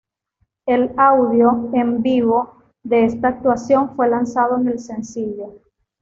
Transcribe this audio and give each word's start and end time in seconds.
El 0.65 0.93
audio 0.97 1.69
en 1.73 2.01
vivo 2.01 2.63
de 2.81 3.05
esta 3.05 3.27
actuación 3.27 3.95
fue 3.95 4.09
lanzado 4.09 4.57
en 4.57 4.67
el 4.69 4.79
sencillo. 4.79 5.59